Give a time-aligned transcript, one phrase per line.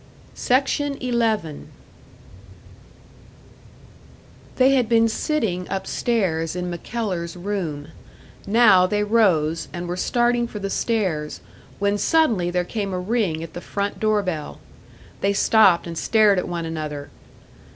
[0.33, 1.05] They
[4.73, 7.89] had been sitting upstairs in MacKellar's room.
[8.47, 11.39] Now they rose, and were starting for the stairs,
[11.77, 14.59] when suddenly there came a ring at the front door bell.
[15.19, 17.11] They stopped and stared at one another.